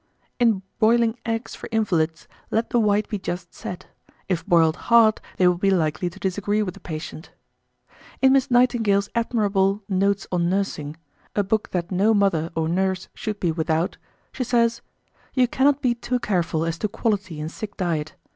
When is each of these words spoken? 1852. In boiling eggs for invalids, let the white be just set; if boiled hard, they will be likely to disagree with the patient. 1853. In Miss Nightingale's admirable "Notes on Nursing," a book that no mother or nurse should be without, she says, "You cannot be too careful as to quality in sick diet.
1852. 0.39 0.45
In 0.47 0.61
boiling 0.79 1.17
eggs 1.27 1.53
for 1.53 1.69
invalids, 1.71 2.27
let 2.49 2.71
the 2.71 2.79
white 2.79 3.07
be 3.07 3.19
just 3.19 3.53
set; 3.53 3.85
if 4.27 4.43
boiled 4.47 4.75
hard, 4.89 5.21
they 5.37 5.47
will 5.47 5.59
be 5.59 5.69
likely 5.69 6.09
to 6.09 6.17
disagree 6.19 6.63
with 6.63 6.73
the 6.73 6.79
patient. 6.79 7.29
1853. 8.21 8.27
In 8.27 8.33
Miss 8.33 8.49
Nightingale's 8.49 9.09
admirable 9.13 9.83
"Notes 9.87 10.25
on 10.31 10.49
Nursing," 10.49 10.97
a 11.35 11.43
book 11.43 11.69
that 11.69 11.91
no 11.91 12.15
mother 12.15 12.49
or 12.55 12.67
nurse 12.67 13.09
should 13.13 13.39
be 13.39 13.51
without, 13.51 13.99
she 14.33 14.43
says, 14.43 14.81
"You 15.35 15.47
cannot 15.47 15.83
be 15.83 15.93
too 15.93 16.17
careful 16.17 16.65
as 16.65 16.79
to 16.79 16.87
quality 16.87 17.39
in 17.39 17.47
sick 17.47 17.77
diet. 17.77 18.15